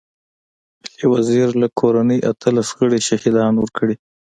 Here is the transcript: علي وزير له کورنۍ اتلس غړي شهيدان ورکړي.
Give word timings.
علي 0.93 1.05
وزير 1.13 1.47
له 1.61 1.67
کورنۍ 1.79 2.17
اتلس 2.31 2.67
غړي 2.79 2.99
شهيدان 3.07 3.53
ورکړي. 3.57 3.95